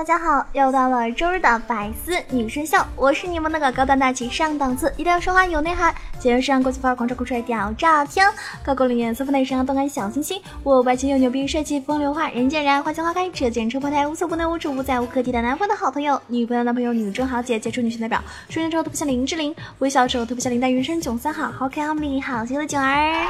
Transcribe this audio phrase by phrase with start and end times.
[0.00, 8.26] 大家好，又到了周日的百思女神秀，我是你们那个高端大气上档次，一定要说话有内涵，节日上国际范儿狂拽酷帅屌炸天，
[8.64, 23.26] 高高冷颜色分内上动感小清新，我白情又牛逼帅气风流话，人见人爱花见花开，车见车爆胎，无所不能无处不在无可替代男朋友的好朋友，女朋友男朋友女中豪杰，杰出女性代表，出现之后特别像林志玲，微笑之后特别像林黛玉，人囧三好，好可爱好美丽好羞的囧儿，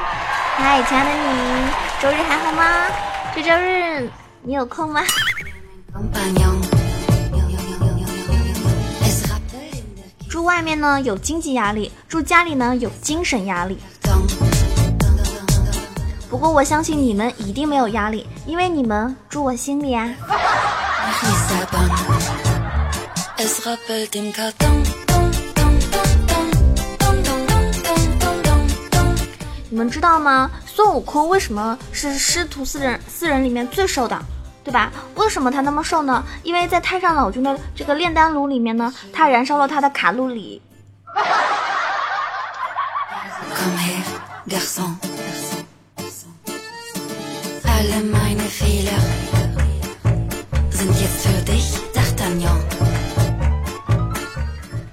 [0.55, 1.69] 嗨，亲爱的你，
[2.01, 2.63] 周日还好吗？
[3.35, 4.09] 这周日
[4.41, 5.01] 你有空吗？
[10.29, 13.77] 住外面呢有经济压力，住家里呢有精神压力。
[16.29, 20.09] 不过我相信你们一定没有压力，因为你们住我心里啊。
[29.69, 30.49] 你们知道吗？
[30.65, 34.17] 孙悟空为什么是师徒四人四人里面最瘦的？
[34.63, 34.91] 对吧？
[35.15, 36.23] 为什么他那么瘦呢？
[36.43, 40.61] 因为在太上老君的这个炼丹炉里面呢，他燃烧了他的卡路里。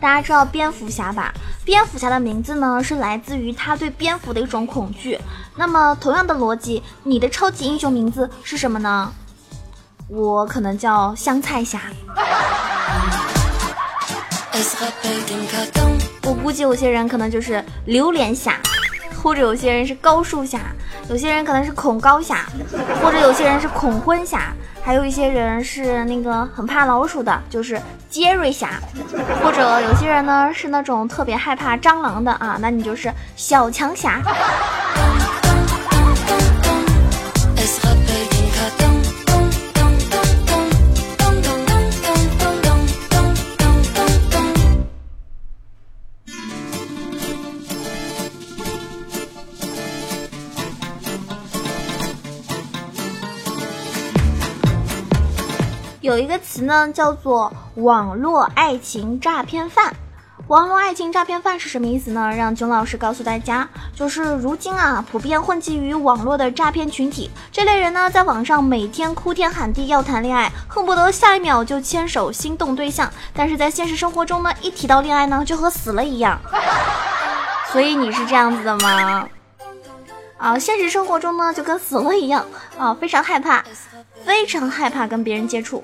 [0.01, 1.33] 大家知道蝙蝠侠吧？
[1.65, 5.19] 蝙蝠侠的名字呢，是来自于他对蝙蝠的一种恐惧。
[5.57, 9.13] 那么，同样的逻辑，你的超级英雄名字是什么呢？
[10.09, 11.81] 我可能叫香菜侠，
[16.25, 18.59] 我估计有些人可能就是榴莲侠，
[19.23, 20.61] 或者有些人是高数侠，
[21.11, 22.47] 有些人可能是恐高侠，
[23.03, 28.81] 或者有些人是恐婚侠，还有一些人是那个很怕老鼠的，就是杰瑞侠，
[29.45, 34.23] 或者有些人呢是那种特别害怕蟑螂的啊，那你就是小强侠。
[56.09, 59.95] 有一个词呢，叫做网络爱情诈骗犯。
[60.47, 62.33] 网络爱情诈骗犯是什么意思呢？
[62.35, 67.31] 让囧老师告诉大家，就是如今啊，普遍混迹于网络的诈骗群体。
[67.53, 76.41] 这类人呢，在网上每天哭天喊地要谈恋爱，恨不得下一秒就牵手心动对象，但是在现实生活中呢，一提到恋爱呢，就和死了一样。
[77.71, 79.29] 所以你是这样子的吗？
[80.39, 82.47] 啊，现实生活中呢，就跟死了一样
[82.79, 83.63] 啊，非常害怕。
[84.25, 85.83] 非常害怕跟别人接触。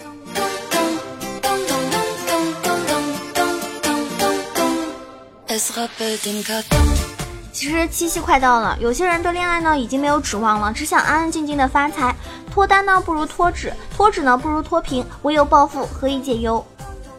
[7.53, 12.15] 其实七夕快到了，有些人对恋爱呢已经没有指望了，只想安安静静的发财。
[12.51, 16.65] 脱单呢不如脱脂，脱脂呢不如脱贫，唯有暴富何以解忧，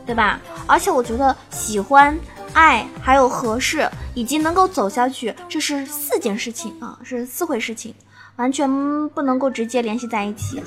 [0.05, 0.39] 对吧？
[0.67, 2.17] 而且我觉得喜欢、
[2.53, 7.93] 爱还有合适以及能够走下去，这是四件事情啊，是四回事情。
[8.38, 8.69] 完全
[9.09, 10.62] 不能够直接联系在一起，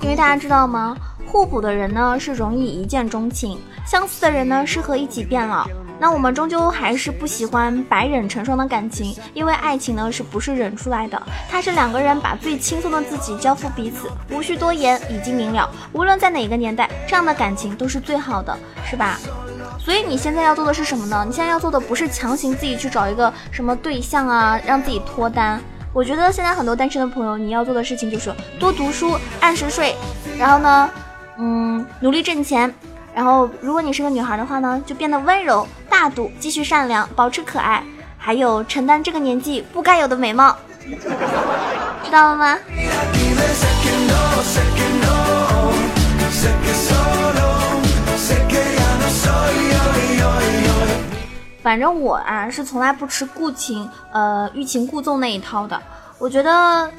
[0.00, 0.96] 因为大家知道吗？
[1.26, 5.66] 互补的人呢是容易一见钟情，相似的人呢适合一起变老。
[6.02, 11.22] 那我们终究还是不喜欢白忍成双的感情，因为爱情呢是不是忍出来的？
[11.48, 15.70] 它是两个人把最轻松的自己交付彼此，无需多言，已经明了。
[15.92, 19.16] 无论在哪个年代，这样的感情都是最好的，是吧？
[19.78, 21.24] 所以你现在要做的是什么呢？
[21.24, 25.60] 你现在要做的不是强行自己去找一个什么对象啊，让自己脱单。
[25.92, 29.94] 我觉得现在很多单身的朋友，你要做的事情就是多读书，按时睡，
[30.36, 30.90] 然后呢？
[31.38, 32.72] 嗯，努力挣钱，
[33.14, 37.84] 然后如果你是个女孩的话呢，就变得温柔大度，继续善良，保持可爱，
[38.16, 40.56] 还有承担这个年纪不该有的美貌，
[42.04, 42.58] 知道了吗？
[51.62, 55.80] 反正我啊是从来不吃故情，呃欲擒故纵那一套的，
[56.18, 56.90] 我觉得。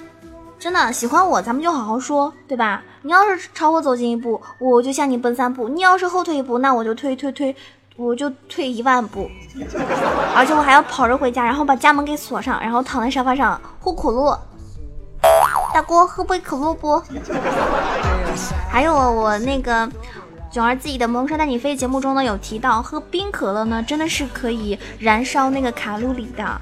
[0.63, 2.81] 真的喜欢我，咱们就好好说，对吧？
[3.01, 7.53] 你要是朝我走近一步，我就向你奔三步；你要是后退一步，那我就退退退，
[7.97, 9.29] 我就退一万步。
[10.33, 14.39] 而且我还要跑着回家，然后把家门给锁上，然后躺在沙发上呼可乐，
[15.73, 17.03] 大哥喝杯可乐不？
[18.71, 19.91] 还有我那个
[20.49, 26.61] 囧儿自己的《萌生带你飞》节目中呢，有提到喝冰可乐呢，真的是可以燃烧那个卡路里的，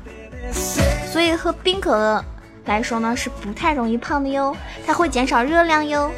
[1.05, 2.25] 所以喝冰可乐
[2.65, 4.55] 来说呢，是不太容易胖的哟，
[4.85, 6.11] 它会减少热量哟。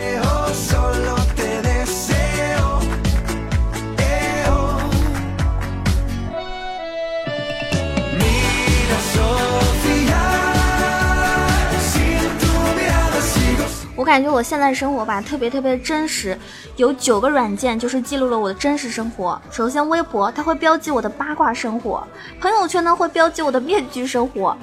[13.96, 16.38] 我感觉我现在生活吧，特别特别真实。
[16.76, 19.42] 有九个软件就是记录了我的真实生活。
[19.50, 22.04] 首先，微博它会标记我的八卦生活；
[22.42, 24.54] 朋友圈呢会标记我的面具生活；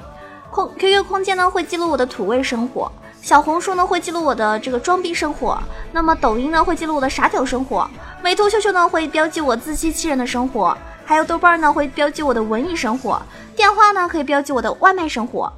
[0.51, 2.91] 空 QQ 空间呢会记录我的土味生活；
[3.23, 5.57] 小红书呢会记录我的这个装逼生活；
[5.93, 7.89] 那么抖音呢会记录我的傻屌生活；
[8.23, 13.23] 美图秀秀呢会标记我自欺欺人的生活；还有豆瓣呢会标记我的文艺生活；
[13.61, 15.53] 电话呢可以标记我的外卖生活。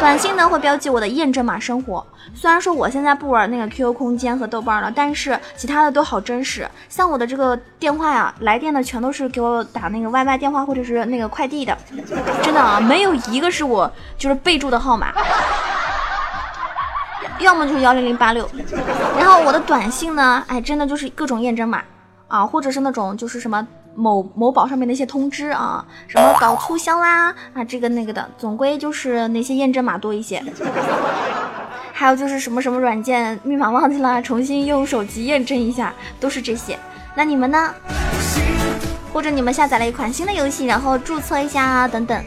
[0.00, 2.04] 短信呢会标记我的验证码生活。
[2.34, 6.68] 虽然说我现在不玩那个 QQ 空间和豆瓣了，但是其他的都好真实。
[6.88, 11.78] 像我的这个电话呀，来电的全都是给我打那个外卖电话或者是那个快递的，
[12.42, 13.88] 真的啊，没有一个是我
[14.18, 15.12] 就是备注的号码，
[17.38, 18.50] 要么就是幺零零八六。
[19.16, 21.80] 然后我的短信呢，哎，真的就是各种验证码
[22.26, 23.64] 啊，或者是那种就是什么。
[23.94, 30.42] 某某宝上面的一些通知啊，什么搞促销啦啊，这个那个的，总归就是那些验证码多一些。
[31.92, 36.78] 还有就是什么什么软件密码忘记了，重新用手机验证一下，都是这些。
[37.14, 37.72] 那你们呢？
[39.12, 42.20] 或者你们下载了一款新的游戏，然后注册一下啊，等等。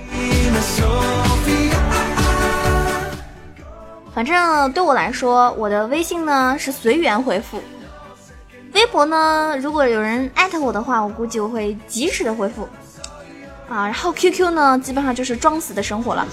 [4.16, 7.62] 反正对我来说，我的微信呢是随缘回复。
[8.78, 12.70] 微博呢，如果有人艾特我的话，我估计我会及时的回复
[13.68, 13.86] 啊。
[13.86, 16.28] 然后 QQ 呢，基本上就是装死的生活了。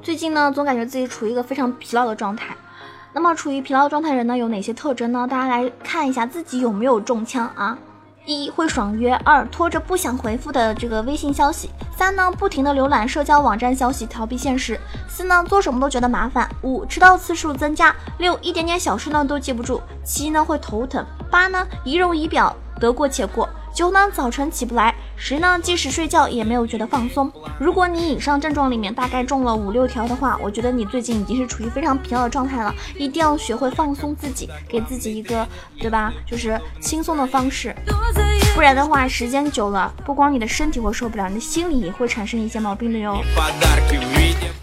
[0.00, 2.56] 最近呢，总感觉自己处于一个非常疲劳的状态。
[3.14, 5.26] 那么处于疲劳状态人呢，有哪些特征呢？
[5.28, 7.76] 大家来看一下自己有没有中枪啊？
[8.24, 23.48] 一会爽约，二拖着不想回复的这个微信消息，三呢不停的浏览社交网站消息逃避现实，四呢做什么都觉得麻烦，五迟到次数增加，六一点点小事呢都记不住，七呢会头疼，八呢仪容仪表得过且过。
[23.74, 24.91] 九呢，早晨起不来；
[25.24, 27.30] 十呢，即使睡觉也没有觉得放松。
[27.56, 32.74] 如果你以上症状里面大概中了五六条的话，我觉得你最近已经是处于非常疲劳的状态了。
[32.98, 35.46] 一定要学会放松自己，给自己一个，
[35.78, 36.12] 对吧？
[36.26, 37.72] 就是轻松的方式，
[38.56, 43.22] 不然的话，时间久了，不光你的身体会受不了，你的心理也会产生一些毛病的哟。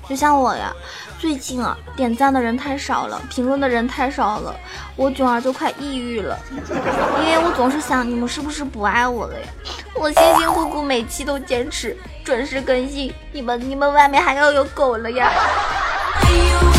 [0.09, 0.73] 就像我呀。
[1.19, 4.55] 最近啊，点赞的人太少了，评论的人太少了，
[4.95, 9.45] 我囧儿就快抑郁了，因为我总是想你们是不是不爱我了呀？
[9.95, 15.29] 我辛辛苦苦每期都坚持准时更新，你们你们外面还要有狗了呀？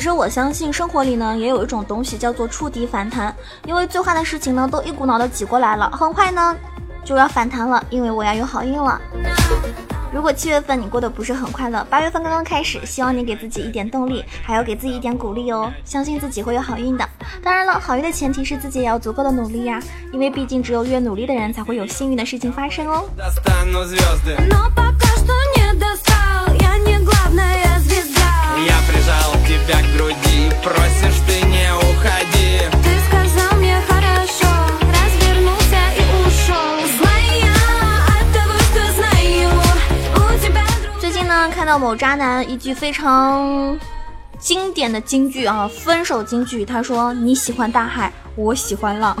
[0.00, 3.36] 其实我相信生活里呢，也有一种东西叫做触底反弹，
[3.66, 6.56] 因为最坏的事情呢都一股脑的挤过来了，很快呢
[7.04, 8.98] 就要反弹了，因为我要有好运了。
[10.10, 17.06] 如果七月份你过得不是很快乐，八月份刚刚开始，希望你给自己一点动力，还要给自己一点鼓励哦，相信自己会有好运的。
[17.42, 19.78] 当然了，好运的前提是自己也要足够的努力呀，
[20.14, 23.04] 因为毕竟只有越努力的人才会有幸运的事情发生哦。
[40.98, 43.78] 最近呢，看到某渣男一句非常
[44.38, 46.64] 经典的金句啊，分手金句。
[46.64, 49.16] 他说：“你喜欢大海，我喜欢浪。”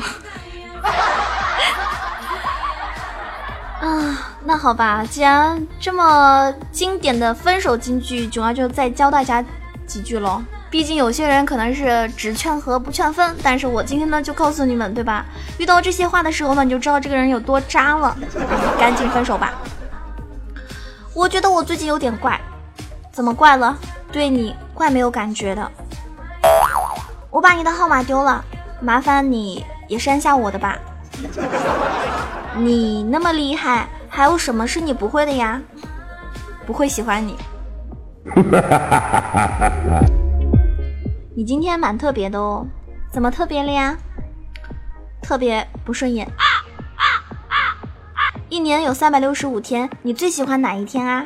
[3.80, 4.19] 啊，
[4.50, 9.44] 那好吧，既然这么经典的分手金句，囧儿就再教大家。
[9.86, 15.24] 几句喽，毕竟有些人可能是只劝和不劝分，但是我今天呢就告诉你们，对吧？
[15.58, 18.16] 遇到这些话的时候呢，你就知道这个人有多渣了，
[18.76, 19.52] 赶紧分手吧。
[21.14, 22.40] 我觉得我最近有点怪，
[23.12, 23.76] 怎么怪了？
[24.10, 25.70] 对你怪没有感觉的。
[27.30, 28.44] 我把你的号码丢了，
[28.80, 30.76] 麻烦你也删下我的吧。
[32.56, 35.62] 你那么厉害，还有什么是你不会的呀？
[36.66, 37.36] 不会喜欢你。
[41.34, 42.66] 你今天蛮特别的哦，
[43.10, 43.96] 怎么特别了呀？
[45.22, 46.28] 特别不顺眼。
[48.48, 51.24] 一年有三百六十五天，你最喜欢哪一天啊？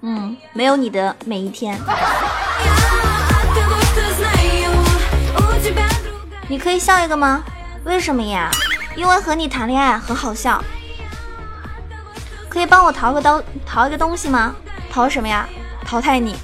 [0.00, 1.76] 嗯，没有你的每一天。
[6.48, 7.42] 你可以笑一个吗？
[7.84, 8.48] 为什么呀？
[8.96, 10.62] 因为和你谈恋爱很好笑。
[12.54, 14.54] 可以帮我淘个刀，淘一个东西吗？
[14.88, 15.44] 淘什么呀？
[15.84, 16.36] 淘汰你。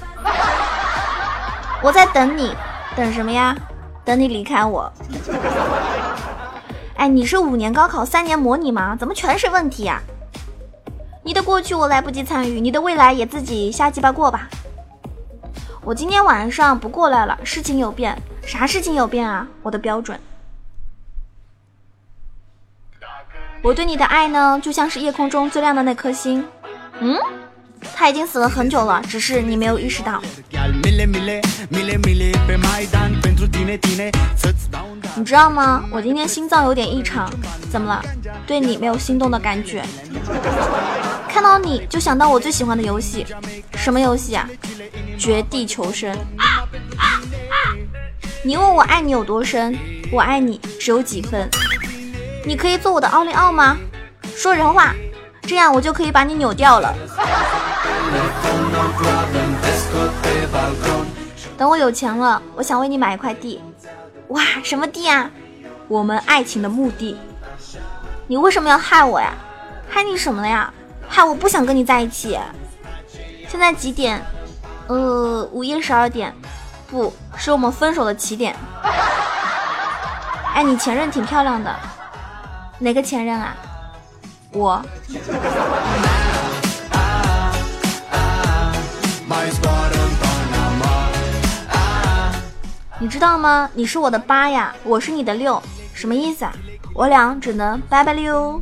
[1.81, 2.53] 我在等你，
[2.97, 3.55] 等什么呀？
[4.03, 4.91] 等你离开我。
[6.97, 8.93] 哎，你是五年高考三年模拟吗？
[8.93, 10.01] 怎么全是问题呀？
[11.23, 14.49] 你的过去我来不及参与，你的未来也自己瞎鸡巴过吧。
[15.81, 18.21] 我今天晚上不过来了，事情有变。
[18.45, 19.47] 啥事情有变啊？
[19.63, 20.19] 我的标准。
[23.63, 26.43] 我对你的爱呢，就像是夜空中最亮的那颗星。
[26.99, 27.15] 嗯，
[27.95, 30.19] 他已经死了很久了，只是你没有意识到。
[35.15, 35.83] 你知道吗？
[35.91, 37.31] 我今天心脏有点异常，
[37.71, 38.03] 怎么了？
[38.47, 39.83] 对你没有心动的感觉？
[41.29, 43.27] 看到你就想到我最喜欢的游戏，
[43.75, 44.49] 什么游戏啊？
[45.19, 46.17] 绝地求生。
[48.43, 49.77] 你问我爱你有多深，
[50.11, 51.47] 我爱你只有几分。
[52.43, 53.77] 你可以做我的奥利奥吗？
[54.35, 54.93] 说人话，
[55.43, 56.93] 这样我就可以把你扭掉了。
[61.57, 63.61] 等我有钱了，我想为你买一块地。
[64.29, 65.29] 哇，什么地啊？
[65.87, 67.19] 我们爱情的墓地。
[68.27, 69.33] 你为什么要害我呀？
[69.89, 70.73] 害你什么了呀？
[71.07, 72.39] 害我不想跟你在一起。
[73.47, 74.19] 现在几点？
[74.87, 76.33] 呃，午夜十二点。
[76.89, 78.55] 不是我们分手的起点。
[80.53, 81.73] 哎，你前任挺漂亮的，
[82.83, 83.55] 哪个前任啊？
[84.53, 84.83] 我。
[92.97, 93.69] 你知道吗？
[93.75, 95.61] 你是我的八呀，我是你的六，
[95.93, 96.51] 什么意思啊？
[96.95, 98.59] 我俩只能拜拜了哟。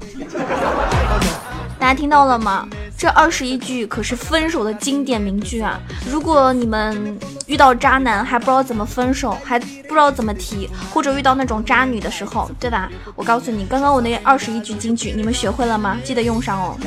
[1.80, 2.68] 大家听到了吗？
[3.00, 5.80] 这二十一句可是分手的经典名句啊！
[6.12, 12.90] 如果你们遇到渣男还不知道怎么分手，还不知道怎么提，或者遇到那种渣女的时候，对吧？
[13.16, 15.98] 我告诉你，刚刚我那二十一句金句，你们学会了吗？
[16.04, 16.78] 记得用上哦。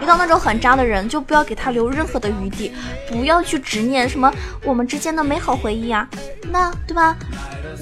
[0.00, 2.70] 遇到那种很渣的人，就不要给他留任何的余地，
[3.08, 4.32] 不要去执念什么
[4.64, 6.08] 我们之间的美好回忆啊，
[6.52, 7.16] 那对吧？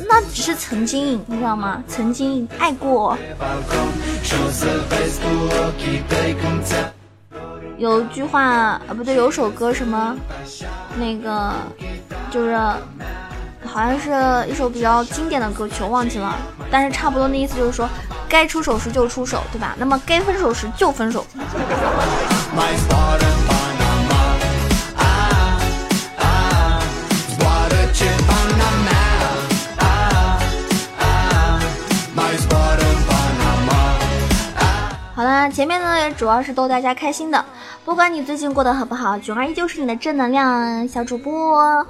[0.09, 1.83] 那只是曾经，你知道吗？
[1.87, 3.19] 曾经爱过。
[7.79, 10.17] 有句话啊，不对，有首歌什么，
[10.99, 11.55] 那个
[12.29, 12.57] 就是，
[13.65, 16.37] 好像是一首比较经典的歌曲，我忘记了。
[16.73, 17.89] 但是差不多那意思就是说，
[18.29, 19.77] 该出手时就出手，对吧？
[19.79, 21.25] 那么该分手时就分手。
[35.15, 37.45] 好啦，前面呢主要是逗大家开心的，
[37.89, 41.87] 不管你最近过得好不好，囧儿依旧是你的正能量小主播。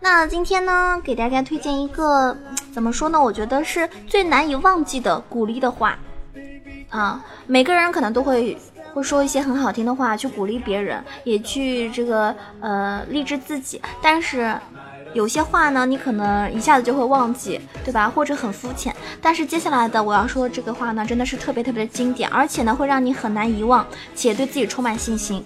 [0.00, 2.34] 那今天呢，给大家推荐一个
[2.72, 3.22] 怎么说呢？
[3.22, 5.98] 我觉得是最难以忘记的鼓励的话
[6.88, 7.22] 啊。
[7.46, 8.56] 每个人可能都会
[8.94, 14.58] 会说一些很好听的话去鼓励别人，也去这个呃励志自己，但是。
[15.14, 18.08] 有些话呢，你可能一下子就会忘记，对吧？
[18.08, 18.94] 或者很肤浅。
[19.20, 25.44] 但是接下来的我要说的这个话呢，真的是特别特别的经典，而且呢会让你很难遗忘，且对自己充满信心。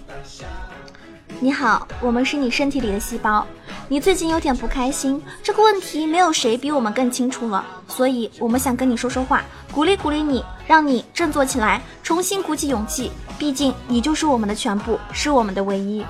[1.39, 3.45] 你好，我们是你身体里的细胞。
[3.89, 13.11] 你最近有点不开心，这个问题没有谁比我们更清楚了，所以我们想跟你说说话，鼓励鼓励你，让你振作起来，重新鼓起勇气。
[13.37, 16.03] 毕竟你就是我们的全部，是我们的唯一。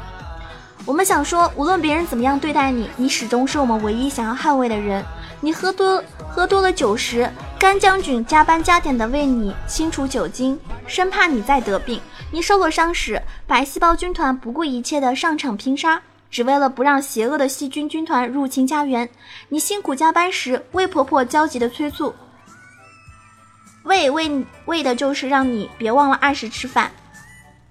[0.87, 5.03] 我们想说，无论别人怎么样对待你，你始终是我们唯一想要捍卫的人。
[5.41, 7.29] 你喝多喝多了酒时，
[7.59, 11.99] 甘将军加班加点的为你清除酒精，生怕你再得病。
[12.31, 16.01] 你受了伤时，白细胞军团不顾一切的上场拼杀，
[16.31, 19.09] 只为了不让邪恶的细菌军团入侵家园。
[19.49, 22.15] 你辛苦加班时，魏婆婆焦急的催促，
[23.83, 26.89] 为为为的就是让你别忘了按时吃饭。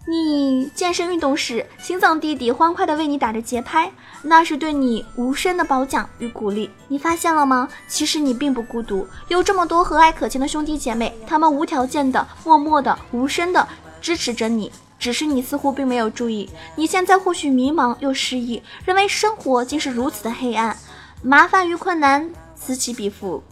[0.09, 3.91] 你健身运动时，心脏弟弟欢快地为你打着节拍，
[4.23, 6.71] 那是对你无声的褒奖与鼓励。
[6.87, 7.69] 你发现了吗？
[7.89, 13.67] 其实你并不孤独，有这么多和蔼可亲的兄弟姐妹，他们无条件的、默默的、无声的
[14.01, 14.71] 支持着你。
[14.97, 20.77] 只是你似乎并没有注意，你现在或许迷茫又失意，认为生活竟是如此的黑暗，
[21.21, 23.43] 麻烦与困难此起彼伏。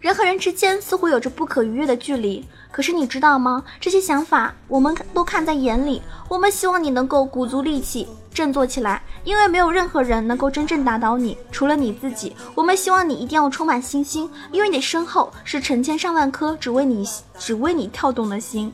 [0.00, 2.46] 人和人之间似乎有着不可逾越的距离。
[2.70, 3.64] 可是你知道吗？
[3.80, 6.02] 这些想法我们都看在眼里。
[6.28, 12.34] 我们希望你能够鼓足力气，振作起来，因为没有任何人能够真正打倒你，除了你自己。
[12.54, 18.72] 我们希望你一定要充满信心，因为你身后是成千上万颗只为你、只为你跳动的心。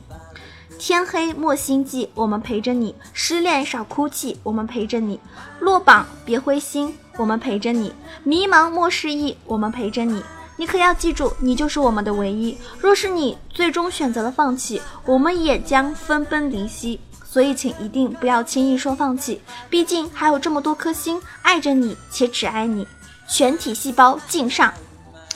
[0.77, 5.17] 天黑莫心悸，我们陪着你；失恋少哭泣，我们陪着你；
[5.61, 7.91] 落榜别灰心，我们陪着你；
[8.23, 10.21] 迷茫莫失意，我们陪着你。
[10.55, 12.57] 你可要记住，你就是我们的唯一。
[12.79, 16.99] 若是你最终选择了放弃，我们也将分崩离析。
[17.25, 22.87] 所以，请一定不要轻易说放弃，毕竟还有这么多颗心爱着你，且只爱你。
[23.27, 24.71] 全体细胞敬上，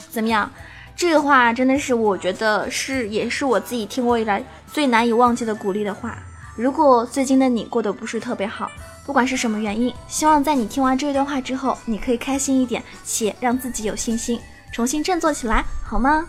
[0.08, 0.48] 怎么样？
[0.94, 6.16] 这个话真的是，我觉得是，也是我自己听过以来最难以忘记的鼓励的话。
[6.54, 8.70] 如果最近的你过得不是特别好，
[9.04, 14.40] 不管是什么原因，希望在你听完这段话之后，你可以开心一点，且让自己有信心。
[14.72, 16.26] 重新振作起来，好吗？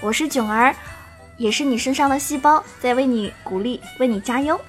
[0.00, 0.74] 我是囧儿，
[1.36, 4.60] 也是你身上的细胞，在为你鼓励，为你加油。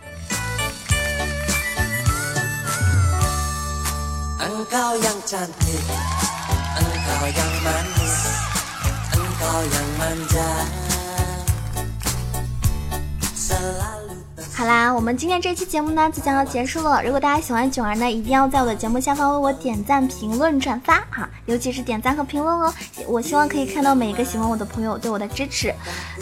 [14.60, 17.02] 好啦，我们今天这期节目呢即将要结束了。
[17.02, 22.74] 如果大家喜欢囧儿呢，一定要在我的节目下方为我点赞、评论、转发哈，尤其是点赞和评论哦。
[23.08, 25.74] 我希望可以看到每一个喜欢我的朋友对我的支持。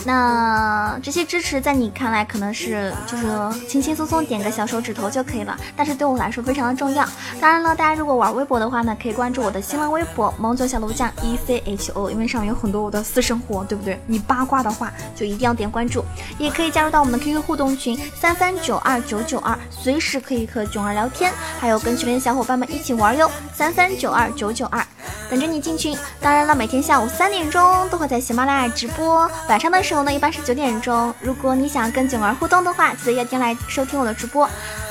[0.06, 3.26] 那这些支持在你看来可能是就是
[3.68, 7.04] 轻轻松松点个小手指头就可以了，但是对我来说非常的重要。
[7.42, 14.00] 当然了，大家如果玩微博的话呢，可以关注我的新浪微博“萌九小炉酱 E C H O”，因为上面有很多我的私生活，对不对？
[14.06, 16.06] 你八卦的话就一定要点关注，
[16.38, 18.00] 也可以加入到我们的 QQ 互动群。
[18.28, 21.32] 三三九二九九二，随时可以和囧儿聊天，
[21.62, 23.32] 还有跟群里的小伙伴们一起玩哟。
[23.54, 24.86] 三三九二九九二，
[25.30, 25.98] 等着你进群。
[26.20, 31.14] 当然了，每天下午三点钟都会在喜马拉雅直播，晚上的时候呢，一般是九点钟。
[31.22, 34.46] 如果你想跟囧儿互动的话，记得要进来收听我的直播。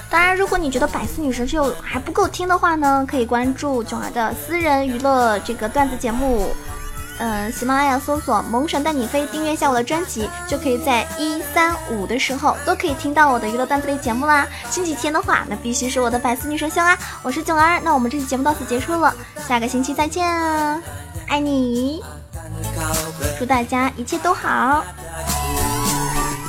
[0.09, 6.49] 当然，如果你觉得百思女神秀还不够听的话呢，可以关注囧儿的私人娱乐这个段子节目。
[7.19, 14.47] 嗯，喜马拉雅搜索“萌神带你飞”，订阅一下我的专辑，就可以在一三五的时候都可以听到我的娱乐段子类节目啦。
[14.71, 16.99] 星期天的话，那必须是我的百思女神秀啊！
[17.23, 19.15] 我是囧儿，那我们这期节目到此结束了，
[19.49, 20.27] 下个星期再见！
[21.29, 22.05] 爱你，
[23.39, 24.85] 祝大家一切都好，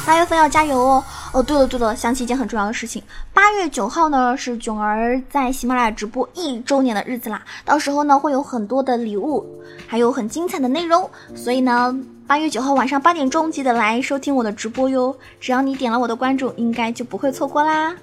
[0.06, 1.04] 八月份要加油哦！
[1.34, 9.46] 哦，对了对了，想起一件很重要的事情，八月九号呢是囧儿在喜马拉雅直播一周年的日子啦，到时候呢会有很多的礼物，
[9.88, 17.96] 还有很精彩的内容，所以呢八月九号晚上八点钟记得来收听我的直播哟，只要你点了我的关注，应该就不会错过啦，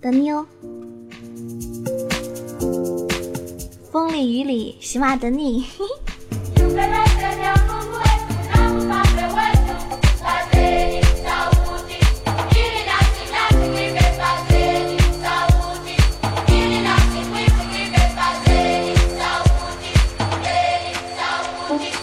[0.00, 0.46] 等你哦，
[3.90, 5.64] 风里雨里，喜马等你。
[5.78, 7.57] 嘿嘿。